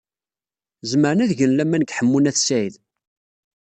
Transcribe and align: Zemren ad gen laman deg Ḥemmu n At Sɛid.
Zemren 0.89 1.23
ad 1.23 1.31
gen 1.37 1.51
laman 1.57 1.81
deg 1.83 1.93
Ḥemmu 1.97 2.19
n 2.19 2.29
At 2.29 2.37
Sɛid. 2.47 2.75